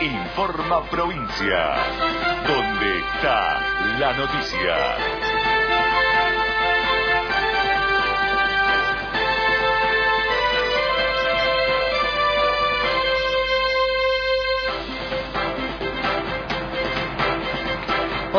[0.00, 1.74] Informa Provincia,
[2.46, 3.60] donde está
[3.98, 5.25] la noticia.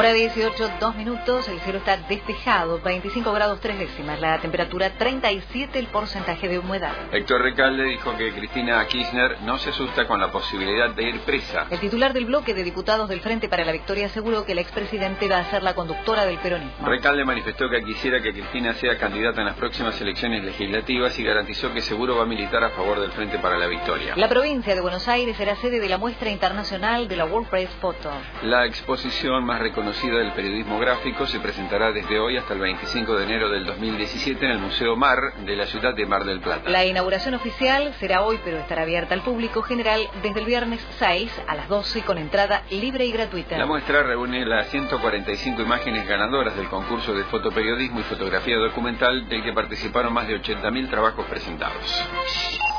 [0.07, 5.77] Hora 18, 2 minutos, el cielo está despejado, 25 grados 3 décimas, la temperatura 37,
[5.77, 6.93] el porcentaje de humedad.
[7.11, 11.67] Héctor Recalde dijo que Cristina Kirchner no se asusta con la posibilidad de ir presa.
[11.69, 15.27] El titular del bloque de diputados del Frente para la Victoria aseguró que el expresidente
[15.27, 16.87] va a ser la conductora del peronismo.
[16.87, 21.73] Recalde manifestó que quisiera que Cristina sea candidata en las próximas elecciones legislativas y garantizó
[21.73, 24.13] que seguro va a militar a favor del Frente para la Victoria.
[24.15, 27.69] La provincia de Buenos Aires será sede de la muestra internacional de la World Press
[27.81, 28.09] Photo.
[28.43, 33.15] La exposición más reconocida conocida del periodismo gráfico se presentará desde hoy hasta el 25
[33.15, 36.69] de enero del 2017 en el Museo Mar de la ciudad de Mar del Plata.
[36.69, 41.31] La inauguración oficial será hoy, pero estará abierta al público general desde el viernes 6
[41.47, 43.57] a las 12 con entrada libre y gratuita.
[43.57, 49.43] La muestra reúne las 145 imágenes ganadoras del concurso de fotoperiodismo y fotografía documental del
[49.43, 52.05] que participaron más de 80.000 trabajos presentados.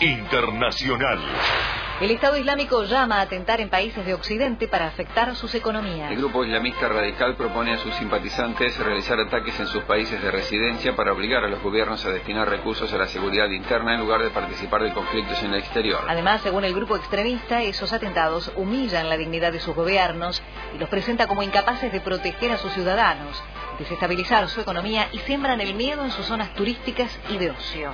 [0.01, 1.19] Internacional.
[2.01, 6.13] El Estado Islámico llama a atentar en países de Occidente para afectar sus economías.
[6.13, 10.95] El grupo islamista radical propone a sus simpatizantes realizar ataques en sus países de residencia
[10.95, 14.31] para obligar a los gobiernos a destinar recursos a la seguridad interna en lugar de
[14.31, 15.99] participar de conflictos en el exterior.
[16.07, 20.41] Además, según el grupo extremista, esos atentados humillan la dignidad de sus gobiernos
[20.77, 23.43] y los presenta como incapaces de proteger a sus ciudadanos
[23.79, 27.93] desestabilizar su economía y siembran el miedo en sus zonas turísticas y de ocio.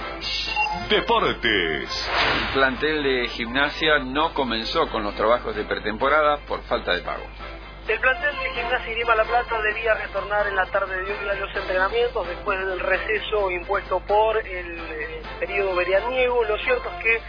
[0.88, 2.10] Deportes.
[2.42, 7.24] El plantel de gimnasia no comenzó con los trabajos de pretemporada por falta de pago.
[7.86, 11.34] El plantel de Gimnasia Irima La Plata debía retornar en la tarde de hoy a
[11.34, 16.44] los entrenamientos después del receso impuesto por el, eh, periodo veraniego.
[16.44, 17.20] Lo cierto es que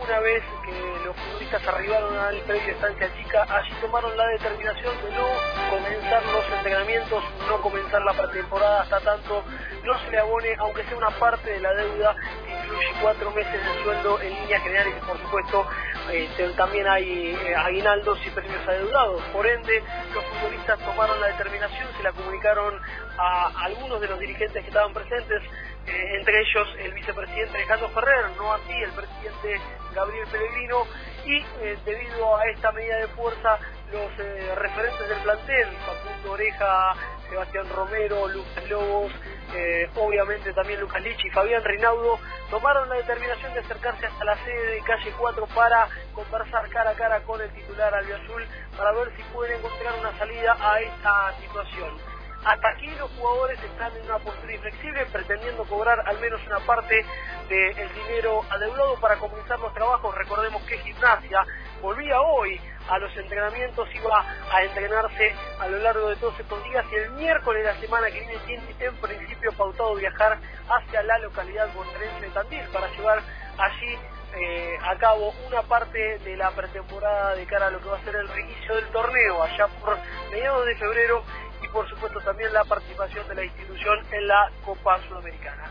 [0.00, 5.10] una vez que los futbolistas arribaron al predio Estancia Chica, allí tomaron la determinación de
[5.12, 5.26] no
[5.70, 9.44] comenzar los entrenamientos, no comenzar la pretemporada hasta tanto
[9.84, 13.52] no se le abone, aunque sea una parte de la deuda que incluye cuatro meses
[13.52, 15.66] de sueldo en líneas generales por supuesto
[16.10, 19.22] eh, también hay eh, aguinaldos y premios adeudados.
[19.32, 19.82] Por ende,
[20.14, 22.80] los futbolistas tomaron la determinación, se la comunicaron
[23.18, 25.42] a algunos de los dirigentes que estaban presentes,
[25.86, 29.60] eh, entre ellos el vicepresidente Alejandro Ferrer, no así el presidente
[29.94, 30.86] Gabriel Pellegrino,
[31.24, 31.44] y
[31.84, 33.58] debido a esta medida de fuerza,
[33.92, 34.16] los
[34.56, 36.94] referentes del plantel, Facundo Oreja,
[37.28, 39.12] Sebastián Romero, Lucas Lobos,
[39.54, 42.18] eh, obviamente también Lucas Lichi y Fabián Rinaudo,
[42.50, 46.94] tomaron la determinación de acercarse hasta la sede de calle 4 para conversar cara a
[46.94, 52.18] cara con el titular Albiazul para ver si pueden encontrar una salida a esta situación.
[52.44, 57.04] Hasta aquí los jugadores están en una postura inflexible, pretendiendo cobrar al menos una parte
[57.48, 60.14] del dinero adeudado para comenzar los trabajos.
[60.14, 61.44] Recordemos que Gimnasia
[61.82, 66.84] volvía hoy a los entrenamientos, iba a entrenarse a lo largo de todos estos días
[66.90, 70.38] y el miércoles de la semana que viene tiene en principio pautado viajar
[70.68, 73.22] hacia la localidad bonaerense de Tandil para llevar
[73.58, 73.98] allí
[74.34, 78.04] eh, a cabo una parte de la pretemporada de cara a lo que va a
[78.04, 79.98] ser el reinicio del torneo allá por
[80.30, 81.22] mediados de febrero
[81.62, 85.64] y por supuesto también la participación de la institución en la Copa Sudamericana.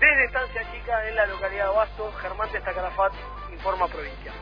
[0.00, 3.12] Desde Estancia Chica, en la localidad de Abasto, Germán de Calafat,
[3.50, 4.32] informa provincia.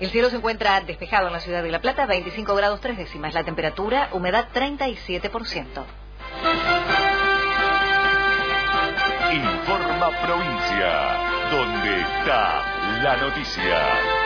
[0.00, 3.34] El cielo se encuentra despejado en la ciudad de La Plata, 25 grados 3 décimas.
[3.34, 5.84] La temperatura, humedad 37%.
[9.32, 14.17] Informa provincia, donde está la noticia.